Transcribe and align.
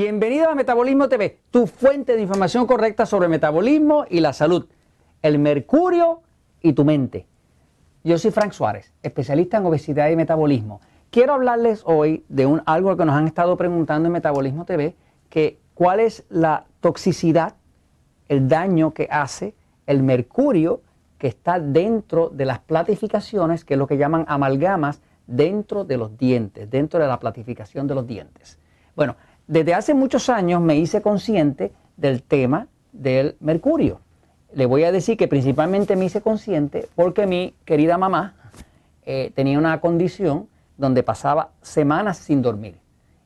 Bienvenido 0.00 0.48
a 0.48 0.54
Metabolismo 0.54 1.08
TV, 1.08 1.40
tu 1.50 1.66
fuente 1.66 2.14
de 2.14 2.22
información 2.22 2.68
correcta 2.68 3.04
sobre 3.04 3.26
metabolismo 3.26 4.04
y 4.08 4.20
la 4.20 4.32
salud, 4.32 4.68
el 5.22 5.40
mercurio 5.40 6.22
y 6.62 6.74
tu 6.74 6.84
mente. 6.84 7.26
Yo 8.04 8.16
soy 8.16 8.30
Frank 8.30 8.52
Suárez, 8.52 8.92
especialista 9.02 9.56
en 9.56 9.66
obesidad 9.66 10.08
y 10.08 10.14
metabolismo. 10.14 10.80
Quiero 11.10 11.34
hablarles 11.34 11.82
hoy 11.84 12.24
de 12.28 12.46
un, 12.46 12.62
algo 12.64 12.96
que 12.96 13.04
nos 13.04 13.16
han 13.16 13.26
estado 13.26 13.56
preguntando 13.56 14.06
en 14.06 14.12
Metabolismo 14.12 14.64
TV, 14.64 14.94
que 15.30 15.58
cuál 15.74 15.98
es 15.98 16.24
la 16.28 16.66
toxicidad, 16.78 17.56
el 18.28 18.46
daño 18.46 18.94
que 18.94 19.08
hace 19.10 19.56
el 19.88 20.04
mercurio 20.04 20.80
que 21.18 21.26
está 21.26 21.58
dentro 21.58 22.28
de 22.28 22.44
las 22.44 22.60
platificaciones, 22.60 23.64
que 23.64 23.74
es 23.74 23.78
lo 23.78 23.88
que 23.88 23.96
llaman 23.96 24.26
amalgamas, 24.28 25.02
dentro 25.26 25.84
de 25.84 25.96
los 25.96 26.16
dientes, 26.16 26.70
dentro 26.70 27.00
de 27.00 27.08
la 27.08 27.18
platificación 27.18 27.88
de 27.88 27.96
los 27.96 28.06
dientes. 28.06 28.60
Bueno, 28.94 29.16
desde 29.48 29.74
hace 29.74 29.94
muchos 29.94 30.28
años 30.28 30.60
me 30.60 30.76
hice 30.76 31.02
consciente 31.02 31.72
del 31.96 32.22
tema 32.22 32.68
del 32.92 33.36
mercurio. 33.40 34.00
Le 34.52 34.66
voy 34.66 34.84
a 34.84 34.92
decir 34.92 35.16
que 35.16 35.26
principalmente 35.26 35.96
me 35.96 36.04
hice 36.04 36.20
consciente 36.20 36.88
porque 36.94 37.26
mi 37.26 37.54
querida 37.64 37.98
mamá 37.98 38.34
eh, 39.04 39.32
tenía 39.34 39.58
una 39.58 39.80
condición 39.80 40.48
donde 40.76 41.02
pasaba 41.02 41.52
semanas 41.62 42.18
sin 42.18 42.42
dormir 42.42 42.76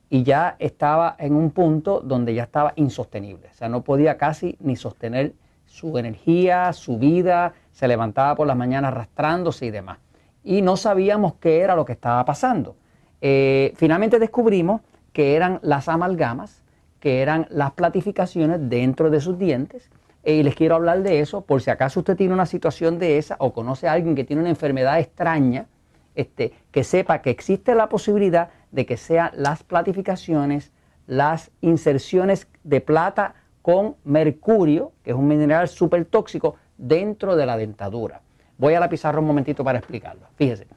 y 0.09 0.23
ya 0.23 0.55
estaba 0.59 1.15
en 1.19 1.35
un 1.35 1.51
punto 1.51 1.99
donde 1.99 2.33
ya 2.33 2.43
estaba 2.43 2.71
insostenible. 2.77 3.49
O 3.51 3.53
sea, 3.53 3.67
no 3.67 3.83
podía 3.83 4.17
casi 4.17 4.57
ni 4.61 4.77
sostener 4.77 5.33
su 5.65 5.97
energía, 5.97 6.71
su 6.71 6.97
vida, 6.97 7.53
se 7.71 7.87
levantaba 7.87 8.35
por 8.35 8.47
las 8.47 8.55
mañanas 8.55 8.93
arrastrándose 8.93 9.65
y 9.65 9.71
demás. 9.71 9.97
Y 10.43 10.61
no 10.61 10.77
sabíamos 10.77 11.33
qué 11.35 11.59
era 11.59 11.75
lo 11.75 11.83
que 11.83 11.93
estaba 11.93 12.23
pasando. 12.23 12.75
Eh, 13.19 13.73
finalmente 13.75 14.19
descubrimos 14.19 14.81
que 15.13 15.35
eran 15.35 15.59
las 15.61 15.87
amalgamas, 15.87 16.63
que 16.99 17.21
eran 17.21 17.47
las 17.49 17.71
platificaciones 17.71 18.69
dentro 18.69 19.09
de 19.09 19.21
sus 19.21 19.37
dientes. 19.37 19.89
Y 20.25 20.43
les 20.43 20.55
quiero 20.55 20.75
hablar 20.75 21.03
de 21.03 21.19
eso 21.19 21.41
por 21.41 21.61
si 21.61 21.69
acaso 21.69 21.99
usted 21.99 22.15
tiene 22.17 22.33
una 22.33 22.45
situación 22.45 22.97
de 22.97 23.17
esa 23.17 23.35
o 23.39 23.53
conoce 23.53 23.87
a 23.87 23.93
alguien 23.93 24.15
que 24.15 24.23
tiene 24.23 24.41
una 24.41 24.49
enfermedad 24.49 24.99
extraña, 24.99 25.67
este, 26.15 26.53
que 26.71 26.83
sepa 26.83 27.21
que 27.21 27.29
existe 27.29 27.75
la 27.75 27.89
posibilidad 27.89 28.49
de 28.71 28.85
que 28.85 28.97
sean 28.97 29.31
las 29.35 29.63
platificaciones, 29.63 30.71
las 31.07 31.51
inserciones 31.61 32.47
de 32.63 32.81
plata 32.81 33.35
con 33.61 33.95
mercurio, 34.03 34.91
que 35.03 35.11
es 35.11 35.15
un 35.15 35.27
mineral 35.27 35.67
súper 35.67 36.05
tóxico, 36.05 36.55
dentro 36.77 37.35
de 37.35 37.45
la 37.45 37.57
dentadura. 37.57 38.21
Voy 38.57 38.73
a 38.75 38.79
la 38.79 38.89
pizarra 38.89 39.19
un 39.19 39.27
momentito 39.27 39.63
para 39.63 39.79
explicarlo. 39.79 40.27
Fíjese. 40.35 40.67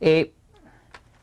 Eh, 0.00 0.32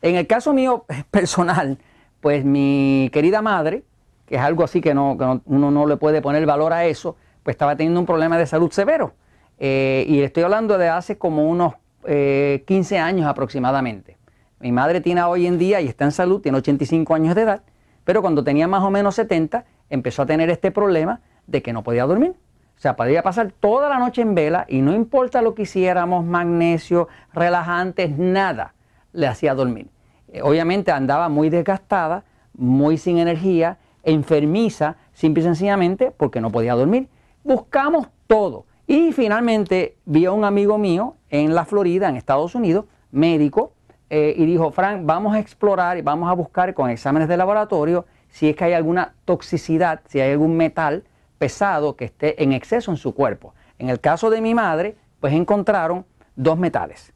en 0.04 0.16
el 0.16 0.26
caso 0.26 0.52
mío 0.52 0.84
personal, 1.10 1.78
pues 2.20 2.44
mi 2.44 3.10
querida 3.12 3.42
madre, 3.42 3.84
que 4.26 4.36
es 4.36 4.40
algo 4.40 4.62
así 4.62 4.80
que, 4.80 4.94
no, 4.94 5.16
uno 5.46 5.70
no 5.70 5.86
le 5.86 5.96
puede 5.96 6.20
poner 6.20 6.44
valor 6.46 6.72
a 6.72 6.84
eso, 6.84 7.16
pues 7.42 7.54
estaba 7.54 7.74
teniendo 7.76 8.00
un 8.00 8.06
problema 8.06 8.38
de 8.38 8.46
salud 8.46 8.70
severo. 8.70 9.14
Eh, 9.58 10.04
y 10.08 10.20
estoy 10.20 10.42
hablando 10.42 10.76
de 10.78 10.88
hace 10.88 11.16
como 11.16 11.48
unos 11.48 11.74
15 12.02 12.06
eh, 12.06 12.98
años 12.98 13.26
aproximadamente. 13.26 14.18
Mi 14.60 14.72
madre 14.72 15.00
tiene 15.00 15.22
hoy 15.22 15.46
en 15.46 15.58
día 15.58 15.80
y 15.80 15.88
está 15.88 16.04
en 16.04 16.12
salud, 16.12 16.40
tiene 16.40 16.58
85 16.58 17.14
años 17.14 17.34
de 17.34 17.42
edad, 17.42 17.62
pero 18.04 18.20
cuando 18.20 18.44
tenía 18.44 18.68
más 18.68 18.82
o 18.82 18.90
menos 18.90 19.14
70 19.14 19.64
empezó 19.88 20.22
a 20.22 20.26
tener 20.26 20.50
este 20.50 20.70
problema 20.70 21.20
de 21.46 21.62
que 21.62 21.72
no 21.72 21.82
podía 21.82 22.04
dormir. 22.04 22.34
O 22.76 22.80
sea, 22.80 22.96
podía 22.96 23.22
pasar 23.22 23.52
toda 23.52 23.88
la 23.88 23.98
noche 23.98 24.20
en 24.20 24.34
vela 24.34 24.66
y 24.68 24.82
no 24.82 24.92
importa 24.94 25.40
lo 25.40 25.54
que 25.54 25.62
hiciéramos, 25.62 26.24
magnesio, 26.24 27.08
relajantes, 27.32 28.18
nada, 28.18 28.74
le 29.12 29.26
hacía 29.26 29.54
dormir. 29.54 29.93
Obviamente 30.42 30.92
andaba 30.92 31.28
muy 31.28 31.50
desgastada, 31.50 32.24
muy 32.56 32.98
sin 32.98 33.18
energía, 33.18 33.78
enfermiza, 34.02 34.96
simple 35.12 35.42
y 35.42 35.44
sencillamente 35.44 36.10
porque 36.10 36.40
no 36.40 36.50
podía 36.50 36.74
dormir. 36.74 37.08
Buscamos 37.42 38.08
todo. 38.26 38.66
Y 38.86 39.12
finalmente 39.12 39.96
vi 40.04 40.26
a 40.26 40.32
un 40.32 40.44
amigo 40.44 40.78
mío 40.78 41.16
en 41.30 41.54
la 41.54 41.64
Florida, 41.64 42.08
en 42.08 42.16
Estados 42.16 42.54
Unidos, 42.54 42.84
médico, 43.10 43.72
eh, 44.10 44.34
y 44.36 44.44
dijo, 44.44 44.70
Frank, 44.70 45.02
vamos 45.04 45.34
a 45.34 45.40
explorar 45.40 45.96
y 45.96 46.02
vamos 46.02 46.30
a 46.30 46.34
buscar 46.34 46.74
con 46.74 46.90
exámenes 46.90 47.28
de 47.28 47.36
laboratorio 47.36 48.04
si 48.28 48.50
es 48.50 48.56
que 48.56 48.64
hay 48.64 48.72
alguna 48.72 49.14
toxicidad, 49.24 50.00
si 50.06 50.20
hay 50.20 50.32
algún 50.32 50.56
metal 50.56 51.04
pesado 51.38 51.96
que 51.96 52.04
esté 52.04 52.42
en 52.42 52.52
exceso 52.52 52.90
en 52.90 52.96
su 52.96 53.14
cuerpo. 53.14 53.54
En 53.78 53.88
el 53.88 54.00
caso 54.00 54.30
de 54.30 54.40
mi 54.40 54.54
madre, 54.54 54.96
pues 55.20 55.32
encontraron 55.32 56.04
dos 56.36 56.58
metales. 56.58 57.12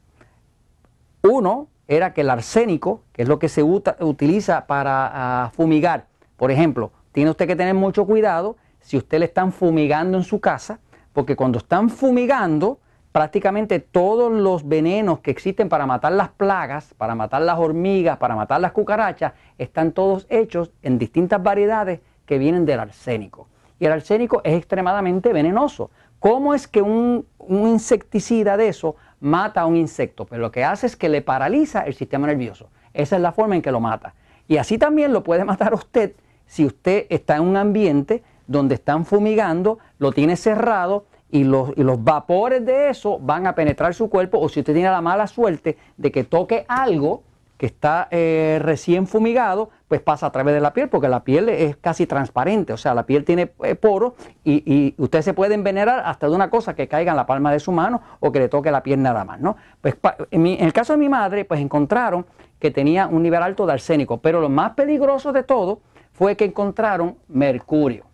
Uno 1.21 1.67
era 1.89 2.13
que 2.13 2.21
el 2.21 2.29
arsénico, 2.29 3.01
que 3.11 3.23
es 3.23 3.27
lo 3.27 3.39
que 3.39 3.49
se 3.49 3.63
utiliza 3.63 4.67
para 4.67 5.09
ah, 5.11 5.49
fumigar, 5.49 6.05
por 6.37 6.51
ejemplo, 6.51 6.91
tiene 7.11 7.31
usted 7.31 7.47
que 7.47 7.55
tener 7.55 7.73
mucho 7.73 8.05
cuidado 8.05 8.57
si 8.79 8.95
usted 8.95 9.17
le 9.17 9.25
están 9.25 9.51
fumigando 9.51 10.17
en 10.17 10.23
su 10.23 10.39
casa, 10.39 10.79
porque 11.13 11.35
cuando 11.35 11.57
están 11.57 11.89
fumigando, 11.89 12.79
prácticamente 13.11 13.79
todos 13.79 14.31
los 14.31 14.67
venenos 14.67 15.19
que 15.21 15.31
existen 15.31 15.67
para 15.67 15.87
matar 15.87 16.11
las 16.11 16.29
plagas, 16.29 16.93
para 16.93 17.15
matar 17.15 17.41
las 17.41 17.57
hormigas, 17.57 18.17
para 18.17 18.35
matar 18.35 18.61
las 18.61 18.71
cucarachas, 18.71 19.33
están 19.57 19.91
todos 19.91 20.27
hechos 20.29 20.71
en 20.83 20.99
distintas 20.99 21.41
variedades 21.41 22.01
que 22.27 22.37
vienen 22.37 22.67
del 22.67 22.81
arsénico. 22.81 23.47
Y 23.79 23.85
el 23.87 23.93
arsénico 23.93 24.41
es 24.43 24.55
extremadamente 24.55 25.33
venenoso. 25.33 25.89
¿Cómo 26.19 26.53
es 26.53 26.67
que 26.67 26.83
un, 26.83 27.25
un 27.39 27.67
insecticida 27.67 28.57
de 28.57 28.67
eso 28.67 28.95
mata 29.19 29.61
a 29.61 29.65
un 29.65 29.75
insecto, 29.75 30.25
pero 30.25 30.41
lo 30.41 30.51
que 30.51 30.63
hace 30.63 30.87
es 30.87 30.95
que 30.95 31.09
le 31.09 31.21
paraliza 31.21 31.81
el 31.81 31.93
sistema 31.93 32.27
nervioso. 32.27 32.69
Esa 32.93 33.15
es 33.15 33.21
la 33.21 33.31
forma 33.31 33.55
en 33.55 33.61
que 33.61 33.71
lo 33.71 33.79
mata. 33.79 34.13
Y 34.47 34.57
así 34.57 34.77
también 34.77 35.13
lo 35.13 35.23
puede 35.23 35.45
matar 35.45 35.73
usted 35.73 36.13
si 36.49 36.65
usted 36.65 37.05
está 37.09 37.35
en 37.35 37.43
un 37.43 37.57
ambiente 37.57 38.23
donde 38.47 38.75
están 38.75 39.05
fumigando, 39.05 39.77
lo 39.99 40.11
tiene 40.11 40.35
cerrado 40.35 41.05
y 41.29 41.43
los, 41.43 41.71
y 41.77 41.83
los, 41.83 42.03
vapores 42.03 42.65
de 42.65 42.89
eso 42.89 43.19
van 43.19 43.45
a 43.45 43.53
penetrar 43.53 43.93
su 43.93 44.09
cuerpo 44.09 44.39
o 44.39 44.49
si 44.49 44.61
usted 44.61 44.73
tiene 44.73 44.89
la 44.89 45.01
mala 45.01 45.27
suerte 45.27 45.77
de 45.95 46.11
que 46.11 46.23
toque 46.23 46.65
algo 46.67 47.21
que 47.59 47.65
está 47.65 48.07
eh, 48.09 48.57
recién 48.61 49.05
fumigado, 49.05 49.69
pues 49.89 49.99
pasa 49.99 50.27
a 50.27 50.31
través 50.31 50.53
de 50.55 50.61
la 50.61 50.71
piel, 50.71 50.87
porque 50.87 51.09
la 51.09 51.25
piel 51.25 51.49
es 51.49 51.75
casi 51.75 52.07
transparente, 52.07 52.71
o 52.71 52.77
sea, 52.77 52.93
la 52.93 53.05
piel 53.05 53.25
tiene 53.25 53.51
eh, 53.63 53.75
poros 53.75 54.13
y, 54.45 54.63
y, 54.65 54.95
usted 54.97 55.21
se 55.21 55.33
puede 55.33 55.55
envenenar 55.55 56.03
hasta 56.05 56.29
de 56.29 56.35
una 56.35 56.49
cosa 56.49 56.73
que 56.73 56.87
caiga 56.87 57.11
en 57.11 57.17
la 57.17 57.25
palma 57.25 57.51
de 57.51 57.59
su 57.59 57.73
mano 57.73 58.01
o 58.21 58.31
que 58.31 58.39
le 58.39 58.47
toque 58.47 58.71
la 58.71 58.81
piel 58.81 59.01
nada 59.01 59.25
más, 59.25 59.41
¿no? 59.41 59.57
Pues 59.81 59.97
en, 60.31 60.47
en 60.47 60.63
el 60.63 60.71
caso 60.71 60.93
de 60.93 60.99
mi 60.99 61.09
madre, 61.09 61.43
pues 61.43 61.59
encontraron 61.59 62.25
que 62.59 62.71
tenía 62.71 63.07
un 63.07 63.21
nivel 63.21 63.43
alto 63.43 63.65
de 63.65 63.73
arsénico, 63.73 64.21
pero 64.21 64.39
lo 64.39 64.47
más 64.47 64.71
peligroso 64.71 65.33
de 65.33 65.43
todo 65.43 65.81
fue 66.13 66.37
que 66.37 66.45
encontraron 66.45 67.17
mercurio. 67.27 68.05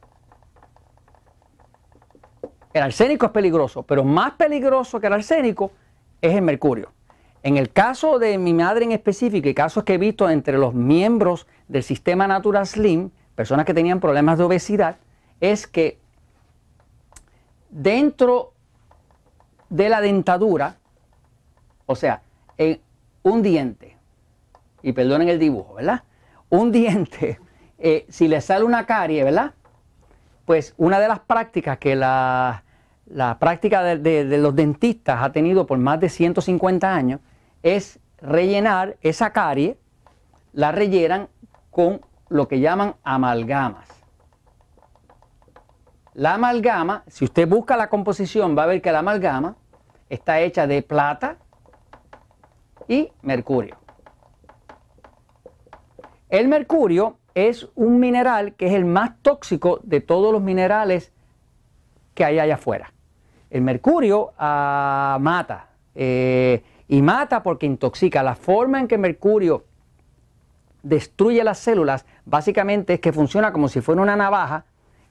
El 2.73 2.81
arsénico 2.81 3.27
es 3.27 3.31
peligroso, 3.31 3.83
pero 3.83 4.03
más 4.03 4.31
peligroso 4.31 4.99
que 4.99 5.05
el 5.05 5.13
arsénico 5.13 5.71
es 6.19 6.33
el 6.33 6.41
mercurio. 6.41 6.95
En 7.45 7.57
el 7.57 7.71
caso 7.71 8.17
de 8.17 8.39
mi 8.39 8.55
madre 8.55 8.85
en 8.85 8.91
específico 8.91 9.47
y 9.47 9.53
casos 9.53 9.83
que 9.83 9.93
he 9.93 9.97
visto 9.99 10.27
entre 10.31 10.57
los 10.57 10.73
miembros 10.73 11.45
del 11.67 11.83
sistema 11.83 12.25
Natural 12.25 12.65
Slim, 12.65 13.11
personas 13.35 13.67
que 13.67 13.75
tenían 13.75 13.99
problemas 13.99 14.39
de 14.39 14.45
obesidad, 14.45 14.97
es 15.39 15.67
que 15.67 15.99
dentro 17.69 18.53
de 19.69 19.89
la 19.89 20.01
dentadura, 20.01 20.77
o 21.85 21.95
sea, 21.95 22.23
en 22.57 22.81
un 23.21 23.43
diente, 23.43 23.95
y 24.81 24.93
perdonen 24.93 25.29
el 25.29 25.37
dibujo, 25.37 25.75
¿verdad? 25.75 26.01
Un 26.49 26.71
diente, 26.71 27.39
eh, 27.77 28.07
si 28.09 28.27
le 28.27 28.41
sale 28.41 28.65
una 28.65 28.87
carie, 28.87 29.23
¿verdad? 29.23 29.53
Pues 30.45 30.73
una 30.77 30.99
de 30.99 31.07
las 31.07 31.19
prácticas 31.19 31.77
que 31.77 31.95
la, 31.95 32.63
práctica 33.39 33.83
de 33.83 34.37
los 34.39 34.55
dentistas 34.55 35.21
ha 35.21 35.31
tenido 35.31 35.67
por 35.67 35.77
más 35.77 35.99
de 35.99 36.09
150 36.09 36.91
años 36.91 37.19
es 37.65 37.99
rellenar 38.21 38.95
esa 39.01 39.33
carie, 39.33 39.79
la 40.53 40.71
rellenan 40.71 41.29
con 41.71 41.99
lo 42.29 42.47
que 42.47 42.59
llaman 42.59 42.93
amalgamas. 43.03 43.89
La 46.13 46.35
amalgama, 46.35 47.03
si 47.07 47.25
usted 47.25 47.49
busca 47.49 47.75
la 47.75 47.89
composición, 47.89 48.55
va 48.55 48.63
a 48.63 48.67
ver 48.67 48.83
que 48.83 48.91
la 48.91 48.99
amalgama 48.99 49.55
está 50.09 50.39
hecha 50.41 50.67
de 50.67 50.83
plata 50.83 51.37
y 52.87 53.11
mercurio. 53.23 53.77
El 56.29 56.47
mercurio 56.47 57.17
es 57.33 57.67
un 57.73 57.99
mineral 57.99 58.53
que 58.53 58.67
es 58.67 58.73
el 58.73 58.85
más 58.85 59.17
tóxico 59.23 59.79
de 59.81 60.01
todos 60.01 60.31
los 60.31 60.41
minerales 60.41 61.11
que 62.13 62.25
hay 62.25 62.37
allá 62.37 62.55
afuera. 62.55 62.93
El 63.49 63.63
mercurio 63.63 64.33
ah, 64.37 65.17
mata. 65.19 65.69
Eh, 65.95 66.63
y 66.87 67.01
mata 67.01 67.43
porque 67.43 67.65
intoxica. 67.65 68.23
La 68.23 68.35
forma 68.35 68.79
en 68.79 68.87
que 68.87 68.97
mercurio 68.97 69.65
destruye 70.83 71.43
las 71.43 71.57
células 71.57 72.05
básicamente 72.25 72.95
es 72.95 72.99
que 72.99 73.11
funciona 73.11 73.51
como 73.51 73.67
si 73.67 73.81
fuera 73.81 74.01
una 74.01 74.15
navaja 74.15 74.65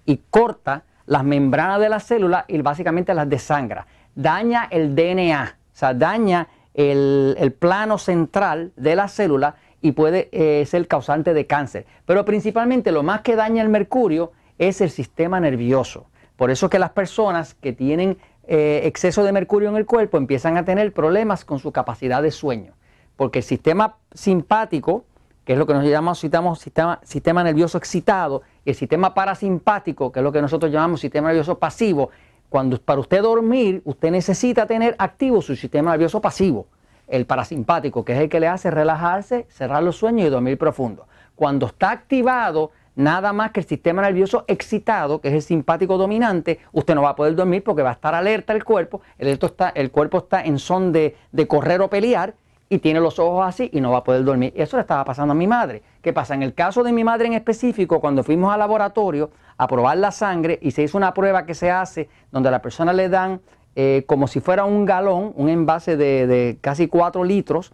y 0.07 0.21
corta 0.31 0.85
las 1.07 1.25
membranas 1.25 1.81
de 1.81 1.89
las 1.89 2.05
células 2.05 2.45
y 2.49 2.61
básicamente 2.63 3.13
las 3.15 3.29
desangra. 3.29 3.87
Daña 4.15 4.69
el 4.71 4.95
DNA, 4.95 5.57
o 5.73 5.77
sea, 5.77 5.93
daña 5.93 6.49
el, 6.73 7.57
plano 7.59 7.99
central 7.99 8.73
de 8.77 8.97
la 8.97 9.09
célula 9.09 9.57
y 9.81 9.93
puede 9.93 10.29
eh, 10.33 10.65
ser 10.67 10.87
causante 10.89 11.35
de 11.35 11.47
cáncer. 11.47 11.87
Pero 12.07 12.25
principalmente 12.25 12.93
lo 12.93 13.03
más 13.03 13.21
que 13.21 13.37
daña 13.37 13.63
el 13.63 13.69
mercurio 13.69 14.33
es 14.59 14.81
el 14.81 14.91
sistema 14.91 15.41
nervioso. 15.41 16.07
Por 16.37 16.51
eso 16.51 16.71
que 16.71 16.79
las 16.79 16.91
personas 16.91 17.55
que 17.55 17.73
tienen 17.73 18.19
eh, 18.47 18.83
exceso 18.85 19.25
de 19.25 19.33
mercurio 19.33 19.69
en 19.69 19.77
el 19.77 19.87
cuerpo 19.87 20.19
empiezan 20.19 20.57
a 20.57 20.65
tener 20.65 20.93
problemas 20.93 21.45
con 21.45 21.59
su 21.59 21.73
capacidad 21.73 22.23
de 22.23 22.31
sueño. 22.31 22.75
Porque 23.17 23.39
el 23.41 23.45
sistema 23.45 23.97
simpático, 24.13 25.05
que 25.45 25.55
es 25.55 25.59
lo 25.59 25.67
que 25.67 25.75
nos 25.75 25.85
llamamos 25.85 26.19
sistema, 26.19 27.01
sistema 27.03 27.45
nervioso 27.45 27.79
excitado, 27.79 28.43
y 28.65 28.71
el 28.71 28.77
sistema 28.77 29.15
parasimpático, 29.15 30.13
que 30.13 30.21
es 30.21 30.25
lo 30.25 30.33
que 30.33 30.43
nosotros 30.43 30.71
llamamos 30.73 31.01
sistema 31.01 31.29
nervioso 31.29 31.59
pasivo, 31.59 32.11
cuando 32.49 32.79
para 32.79 33.01
usted 33.01 33.23
dormir, 33.23 33.83
usted 33.85 34.11
necesita 34.11 34.67
tener 34.67 34.95
activo 34.99 35.43
su 35.43 35.57
sistema 35.57 35.93
nervioso 35.93 36.21
pasivo, 36.21 36.67
el 37.09 37.27
parasimpático, 37.27 38.05
que 38.05 38.13
es 38.13 38.21
el 38.21 38.29
que 38.29 38.41
le 38.41 38.49
hace 38.49 38.71
relajarse, 38.71 39.47
cerrar 39.49 39.83
los 39.83 39.97
sueños 39.97 40.27
y 40.27 40.31
dormir 40.31 40.59
profundo. 40.59 41.07
Cuando 41.35 41.67
está 41.67 41.91
activado, 41.91 42.71
nada 42.97 43.33
más 43.33 43.51
que 43.51 43.61
el 43.61 43.67
sistema 43.67 44.03
nervioso 44.03 44.45
excitado, 44.47 45.21
que 45.21 45.29
es 45.29 45.35
el 45.35 45.43
simpático 45.43 45.99
dominante, 45.99 46.61
usted 46.73 46.95
no 46.95 47.03
va 47.03 47.11
a 47.11 47.17
poder 47.17 47.35
dormir 47.35 47.63
porque 47.65 47.83
va 47.83 47.91
a 47.91 47.95
estar 47.95 48.15
alerta 48.15 48.53
el 48.53 48.65
cuerpo, 48.65 49.01
el, 49.19 49.29
está, 49.29 49.71
el 49.71 49.91
cuerpo 49.91 50.19
está 50.19 50.43
en 50.43 50.59
son 50.59 50.93
de, 50.93 51.17
de 51.33 51.49
correr 51.49 51.81
o 51.81 51.89
pelear 51.89 52.35
y 52.69 52.79
tiene 52.79 53.01
los 53.01 53.19
ojos 53.19 53.47
así 53.47 53.71
y 53.73 53.81
no 53.81 53.93
va 53.93 53.99
a 53.99 54.05
poder 54.05 54.25
dormir. 54.25 54.53
Eso 54.57 54.77
le 54.77 54.83
estaba 54.83 55.05
pasando 55.05 55.33
a 55.33 55.35
mi 55.35 55.47
madre. 55.47 55.83
¿Qué 56.03 56.13
pasa? 56.13 56.35
En 56.35 56.43
el 56.43 56.55
caso 56.55 56.83
de 56.83 56.93
mi 56.93 57.05
madre 57.05 57.27
en 57.27 57.35
específico, 57.35 58.01
cuando 58.01 58.23
fuimos 58.23 58.53
al 58.53 58.59
laboratorio 58.59 59.31
a 59.57 59.67
probar 59.67 59.99
la 59.99 60.11
sangre 60.11 60.59
y 60.63 60.71
se 60.71 60.83
hizo 60.83 60.97
una 60.97 61.15
prueba 61.15 61.47
que 61.47 61.55
se 61.55 61.71
hace 61.71 62.09
donde 62.33 62.49
a 62.49 62.53
la 62.53 62.63
persona 62.63 62.93
le 62.93 63.09
dan 63.09 63.41
eh, 63.77 64.05
como 64.07 64.29
si 64.29 64.41
fuera 64.41 64.65
un 64.65 64.85
galón, 64.85 65.33
un 65.37 65.49
envase 65.49 65.97
de, 65.97 66.27
de 66.27 66.59
casi 66.61 66.89
4 66.89 67.25
litros, 67.25 67.73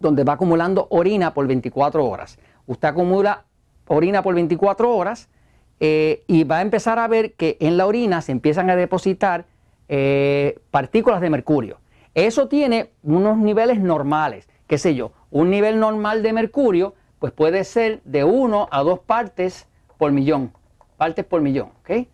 donde 0.00 0.24
va 0.24 0.34
acumulando 0.34 0.88
orina 0.90 1.32
por 1.32 1.46
24 1.46 2.04
horas. 2.04 2.38
Usted 2.66 2.88
acumula 2.88 3.44
orina 3.92 4.22
por 4.22 4.34
24 4.34 4.94
horas 4.94 5.28
eh, 5.80 6.24
y 6.26 6.44
va 6.44 6.58
a 6.58 6.62
empezar 6.62 6.98
a 6.98 7.08
ver 7.08 7.34
que 7.34 7.56
en 7.60 7.76
la 7.76 7.86
orina 7.86 8.22
se 8.22 8.32
empiezan 8.32 8.70
a 8.70 8.76
depositar 8.76 9.46
eh, 9.88 10.58
partículas 10.70 11.20
de 11.20 11.30
mercurio. 11.30 11.78
Eso 12.14 12.48
tiene 12.48 12.90
unos 13.02 13.36
niveles 13.36 13.80
normales, 13.80 14.48
qué 14.66 14.78
sé 14.78 14.94
yo, 14.94 15.12
un 15.30 15.50
nivel 15.50 15.80
normal 15.80 16.22
de 16.22 16.32
mercurio 16.32 16.94
pues 17.18 17.32
puede 17.32 17.64
ser 17.64 18.00
de 18.04 18.24
1 18.24 18.68
a 18.70 18.82
2 18.82 18.98
partes 19.00 19.68
por 19.96 20.10
millón, 20.10 20.52
partes 20.96 21.24
por 21.24 21.40
millón, 21.40 21.70
¿ok? 21.82 22.08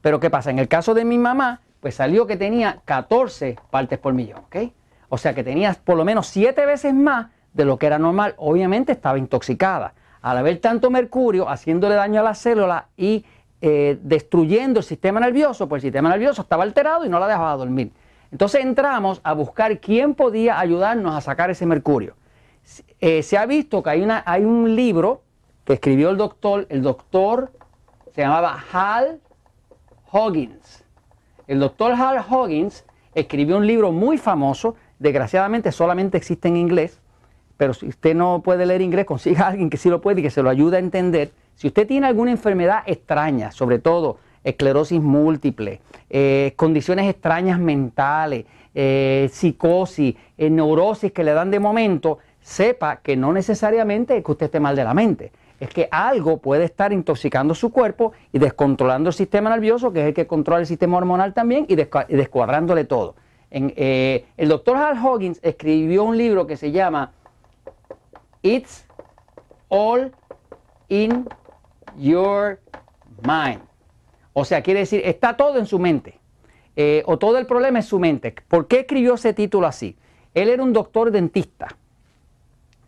Pero 0.00 0.18
¿qué 0.18 0.30
pasa? 0.30 0.50
En 0.50 0.58
el 0.58 0.66
caso 0.66 0.94
de 0.94 1.04
mi 1.04 1.16
mamá, 1.16 1.60
pues 1.80 1.94
salió 1.94 2.26
que 2.26 2.36
tenía 2.36 2.80
14 2.84 3.56
partes 3.70 3.98
por 4.00 4.14
millón, 4.14 4.40
¿ok? 4.40 4.72
O 5.08 5.18
sea 5.18 5.34
que 5.34 5.44
tenía 5.44 5.76
por 5.84 5.96
lo 5.96 6.04
menos 6.04 6.26
7 6.26 6.66
veces 6.66 6.92
más 6.92 7.28
de 7.52 7.64
lo 7.64 7.78
que 7.78 7.86
era 7.86 7.98
normal. 7.98 8.34
Obviamente 8.38 8.92
estaba 8.92 9.18
intoxicada 9.18 9.94
al 10.22 10.38
haber 10.38 10.58
tanto 10.58 10.90
mercurio 10.90 11.48
haciéndole 11.48 11.96
daño 11.96 12.20
a 12.20 12.24
la 12.24 12.34
célula 12.34 12.86
y 12.96 13.24
eh, 13.60 13.98
destruyendo 14.02 14.80
el 14.80 14.84
sistema 14.84 15.20
nervioso, 15.20 15.68
pues 15.68 15.82
el 15.82 15.88
sistema 15.88 16.08
nervioso 16.08 16.42
estaba 16.42 16.62
alterado 16.62 17.04
y 17.04 17.08
no 17.08 17.18
la 17.18 17.26
dejaba 17.26 17.56
dormir. 17.56 17.92
Entonces 18.30 18.62
entramos 18.62 19.20
a 19.24 19.34
buscar 19.34 19.78
quién 19.80 20.14
podía 20.14 20.58
ayudarnos 20.58 21.14
a 21.14 21.20
sacar 21.20 21.50
ese 21.50 21.66
mercurio. 21.66 22.14
Eh, 23.00 23.22
se 23.22 23.36
ha 23.36 23.44
visto 23.44 23.82
que 23.82 23.90
hay, 23.90 24.08
hay 24.24 24.44
un 24.44 24.74
libro 24.74 25.22
que 25.64 25.74
escribió 25.74 26.10
el 26.10 26.16
doctor, 26.16 26.66
el 26.70 26.82
doctor 26.82 27.52
se 28.14 28.22
llamaba 28.22 28.58
Hal 28.72 29.20
Hoggins. 30.10 30.84
El 31.46 31.60
doctor 31.60 31.92
Hal 31.92 32.24
Hoggins 32.28 32.84
escribió 33.14 33.58
un 33.58 33.66
libro 33.66 33.92
muy 33.92 34.16
famoso, 34.16 34.76
desgraciadamente 34.98 35.72
solamente 35.72 36.16
existe 36.16 36.48
en 36.48 36.56
inglés, 36.56 37.01
pero 37.62 37.74
si 37.74 37.86
usted 37.86 38.16
no 38.16 38.42
puede 38.42 38.66
leer 38.66 38.80
inglés, 38.80 39.04
consiga 39.04 39.44
a 39.44 39.48
alguien 39.50 39.70
que 39.70 39.76
sí 39.76 39.88
lo 39.88 40.00
puede 40.00 40.18
y 40.18 40.24
que 40.24 40.30
se 40.30 40.42
lo 40.42 40.50
ayude 40.50 40.78
a 40.78 40.80
entender. 40.80 41.30
Si 41.54 41.68
usted 41.68 41.86
tiene 41.86 42.08
alguna 42.08 42.32
enfermedad 42.32 42.82
extraña, 42.86 43.52
sobre 43.52 43.78
todo 43.78 44.18
esclerosis 44.42 45.00
múltiple, 45.00 45.80
eh, 46.10 46.54
condiciones 46.56 47.08
extrañas 47.08 47.60
mentales, 47.60 48.46
eh, 48.74 49.30
psicosis, 49.32 50.16
eh, 50.36 50.50
neurosis 50.50 51.12
que 51.12 51.22
le 51.22 51.34
dan 51.34 51.52
de 51.52 51.60
momento, 51.60 52.18
sepa 52.40 52.96
que 52.96 53.16
no 53.16 53.32
necesariamente 53.32 54.16
es 54.16 54.24
que 54.24 54.32
usted 54.32 54.46
esté 54.46 54.58
mal 54.58 54.74
de 54.74 54.82
la 54.82 54.92
mente. 54.92 55.30
Es 55.60 55.68
que 55.68 55.86
algo 55.92 56.38
puede 56.38 56.64
estar 56.64 56.92
intoxicando 56.92 57.54
su 57.54 57.70
cuerpo 57.70 58.10
y 58.32 58.40
descontrolando 58.40 59.10
el 59.10 59.14
sistema 59.14 59.50
nervioso, 59.50 59.92
que 59.92 60.00
es 60.00 60.06
el 60.08 60.14
que 60.14 60.26
controla 60.26 60.62
el 60.62 60.66
sistema 60.66 60.96
hormonal 60.96 61.32
también, 61.32 61.64
y, 61.68 61.76
descuadrándole 61.76 62.86
todo. 62.86 63.14
el 63.52 64.48
doctor 64.48 64.78
Hal 64.78 64.98
Hoggins 64.98 65.38
escribió 65.44 66.02
un 66.02 66.18
libro 66.18 66.48
que 66.48 66.56
se 66.56 66.72
llama 66.72 67.12
It's 68.42 68.84
all 69.68 70.10
in 70.88 71.28
your 71.96 72.60
mind. 73.22 73.60
O 74.32 74.44
sea, 74.44 74.62
quiere 74.62 74.80
decir, 74.80 75.02
está 75.04 75.36
todo 75.36 75.58
en 75.58 75.66
su 75.66 75.78
mente. 75.78 76.18
Eh, 76.74 77.02
o 77.06 77.18
todo 77.18 77.38
el 77.38 77.46
problema 77.46 77.78
es 77.78 77.86
su 77.86 77.98
mente. 77.98 78.34
¿Por 78.48 78.66
qué 78.66 78.80
escribió 78.80 79.14
ese 79.14 79.32
título 79.34 79.66
así? 79.66 79.96
Él 80.34 80.48
era 80.48 80.62
un 80.62 80.72
doctor 80.72 81.10
dentista 81.10 81.68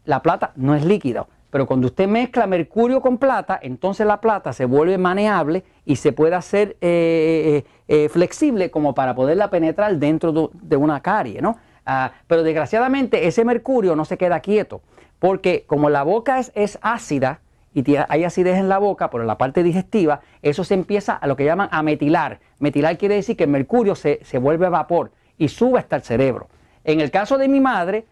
La 0.04 0.22
plata 0.22 0.52
no 0.56 0.76
es 0.76 0.86
líquido. 0.86 1.28
Pero 1.56 1.68
cuando 1.68 1.88
usted 1.88 2.10
mezcla 2.10 2.48
mercurio 2.48 3.00
con 3.00 3.18
plata, 3.18 3.58
entonces 3.62 4.06
la 4.06 4.20
plata 4.20 4.52
se 4.52 4.66
vuelve 4.66 4.98
maneable 4.98 5.64
y 5.86 5.96
se 5.96 6.12
puede 6.12 6.36
hacer 6.36 6.76
eh, 6.82 7.64
eh, 7.64 7.66
eh, 7.88 8.10
flexible 8.10 8.70
como 8.70 8.94
para 8.94 9.16
poderla 9.16 9.50
penetrar 9.50 9.96
dentro 9.96 10.52
de 10.52 10.76
una 10.76 11.00
carie, 11.00 11.42
¿no? 11.42 11.56
Ah, 11.86 12.12
pero 12.28 12.44
desgraciadamente 12.44 13.28
ese 13.28 13.46
mercurio 13.46 13.96
no 13.96 14.04
se 14.04 14.18
queda 14.18 14.42
quieto, 14.42 14.82
porque 15.18 15.64
como 15.66 15.90
la 15.90 16.04
boca 16.04 16.42
es, 16.56 16.78
ácida 16.82 17.40
y 17.74 17.86
hay 18.10 18.26
acidez 18.26 18.58
en 18.58 18.68
la 18.68 18.78
boca, 18.78 19.10
por 19.10 19.24
la 19.24 19.38
parte 19.38 19.64
digestiva, 19.64 20.20
eso 20.42 20.66
se 20.66 20.74
empieza 20.74 21.14
a 21.14 21.26
lo 21.26 21.38
que 21.38 21.46
llaman 21.46 21.70
a 21.72 21.82
metilar. 21.84 22.42
Metilar 22.60 22.98
quiere 22.98 23.16
decir 23.16 23.38
que 23.38 23.46
el 23.46 23.50
mercurio 23.50 23.96
se, 23.96 24.20
se 24.26 24.40
vuelve 24.40 24.68
vapor 24.68 25.14
y 25.38 25.48
sube 25.48 25.80
hasta 25.80 25.96
el 25.96 26.02
cerebro. 26.02 26.50
En 26.84 27.00
el 27.00 27.12
caso 27.12 27.38
de 27.38 27.48
mi 27.48 27.62
madre, 27.62 28.08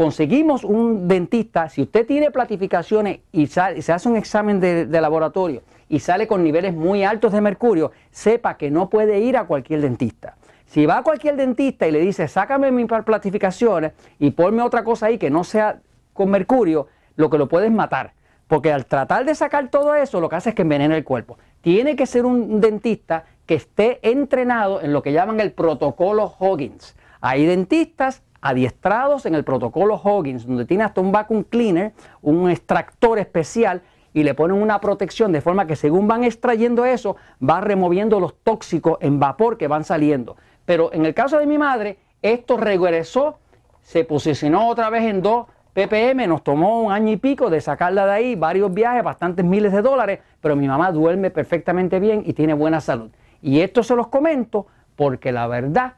conseguimos 0.00 0.64
un 0.64 1.08
dentista, 1.08 1.68
si 1.68 1.82
usted 1.82 2.06
tiene 2.06 2.30
platificaciones 2.30 3.20
y, 3.32 3.48
se 3.48 3.60
hace 3.60 4.08
un 4.08 4.16
examen 4.16 4.58
de, 4.58 4.86
laboratorio 4.98 5.60
y 5.90 6.00
sale 6.00 6.26
con 6.26 6.42
niveles 6.42 6.72
muy 6.72 7.04
altos 7.04 7.32
de 7.32 7.42
mercurio, 7.42 7.92
sepa 8.10 8.56
que 8.56 8.70
no 8.70 8.88
puede 8.88 9.20
ir 9.20 9.36
a 9.36 9.44
cualquier 9.44 9.82
dentista. 9.82 10.38
Si 10.64 10.86
va 10.86 10.96
a 10.96 11.02
cualquier 11.02 11.36
dentista 11.36 11.86
y 11.86 11.90
le 11.90 12.00
dice, 12.00 12.28
sácame 12.28 12.70
mis 12.70 12.86
platificaciones 12.86 13.92
y 14.18 14.30
ponme 14.30 14.62
otra 14.62 14.84
cosa 14.84 15.04
ahí 15.04 15.18
que 15.18 15.28
no 15.28 15.44
sea 15.44 15.82
con 16.14 16.30
mercurio, 16.30 16.86
lo 17.16 17.28
que 17.28 17.36
lo 17.36 17.46
puedes 17.46 17.70
matar. 17.70 18.14
Porque 18.48 18.72
al 18.72 18.86
tratar 18.86 19.26
de 19.26 19.34
sacar 19.34 19.68
todo 19.68 19.94
eso, 19.94 20.18
lo 20.18 20.30
que 20.30 20.36
hace 20.36 20.48
es 20.48 20.54
que 20.54 20.62
envenena 20.62 20.96
el 20.96 21.04
cuerpo. 21.04 21.36
Tiene 21.60 21.94
que 21.94 22.06
ser 22.06 22.24
un 22.24 22.62
dentista 22.62 23.26
que 23.44 23.56
esté 23.56 24.00
entrenado 24.00 24.80
en 24.80 24.94
lo 24.94 25.02
que 25.02 25.12
llaman 25.12 25.40
el 25.40 25.52
protocolo 25.52 26.34
Hoggins. 26.38 26.96
Hay 27.20 27.44
dentistas 27.44 28.22
adiestrados 28.40 29.26
en 29.26 29.34
el 29.34 29.44
protocolo 29.44 29.94
Hoggins, 29.94 30.46
donde 30.46 30.64
tiene 30.64 30.84
hasta 30.84 31.00
un 31.00 31.12
vacuum 31.12 31.44
cleaner, 31.44 31.92
un 32.22 32.50
extractor 32.50 33.18
especial 33.18 33.82
y 34.12 34.22
le 34.22 34.34
ponen 34.34 34.60
una 34.60 34.80
protección 34.80 35.32
de 35.32 35.40
forma 35.40 35.66
que 35.66 35.76
según 35.76 36.08
van 36.08 36.24
extrayendo 36.24 36.84
eso, 36.84 37.16
va 37.46 37.60
removiendo 37.60 38.18
los 38.18 38.34
tóxicos 38.42 38.98
en 39.00 39.20
vapor 39.20 39.56
que 39.56 39.68
van 39.68 39.84
saliendo. 39.84 40.36
Pero 40.64 40.92
en 40.92 41.06
el 41.06 41.14
caso 41.14 41.38
de 41.38 41.46
mi 41.46 41.58
madre, 41.58 41.98
esto 42.22 42.56
regresó, 42.56 43.38
se 43.82 44.04
posicionó 44.04 44.68
otra 44.68 44.90
vez 44.90 45.04
en 45.04 45.22
2 45.22 45.46
ppm, 45.72 46.26
nos 46.26 46.42
tomó 46.42 46.82
un 46.82 46.92
año 46.92 47.12
y 47.12 47.16
pico 47.16 47.48
de 47.48 47.60
sacarla 47.60 48.04
de 48.06 48.12
ahí, 48.12 48.34
varios 48.34 48.74
viajes, 48.74 49.04
bastantes 49.04 49.44
miles 49.44 49.72
de 49.72 49.82
dólares, 49.82 50.20
pero 50.40 50.56
mi 50.56 50.66
mamá 50.66 50.90
duerme 50.90 51.30
perfectamente 51.30 52.00
bien 52.00 52.22
y 52.26 52.32
tiene 52.32 52.54
buena 52.54 52.80
salud. 52.80 53.10
Y 53.40 53.60
esto 53.60 53.82
se 53.82 53.94
los 53.94 54.08
comento 54.08 54.66
porque 54.96 55.32
la 55.32 55.46
verdad 55.46 55.94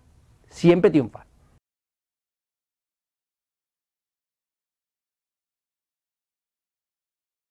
siempre 0.49 0.90
triunfa. 0.90 1.25